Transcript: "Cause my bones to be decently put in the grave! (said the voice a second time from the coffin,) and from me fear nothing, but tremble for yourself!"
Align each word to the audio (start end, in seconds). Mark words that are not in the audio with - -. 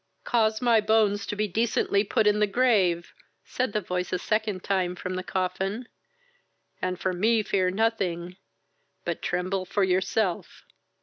"Cause 0.23 0.63
my 0.63 0.81
bones 0.81 1.27
to 1.27 1.35
be 1.35 1.47
decently 1.47 2.03
put 2.03 2.25
in 2.25 2.39
the 2.39 2.47
grave! 2.47 3.13
(said 3.45 3.71
the 3.71 3.81
voice 3.81 4.11
a 4.11 4.17
second 4.17 4.63
time 4.63 4.95
from 4.95 5.13
the 5.13 5.21
coffin,) 5.21 5.87
and 6.81 6.99
from 6.99 7.19
me 7.19 7.43
fear 7.43 7.69
nothing, 7.69 8.37
but 9.05 9.21
tremble 9.21 9.63
for 9.63 9.83
yourself!" 9.83 10.65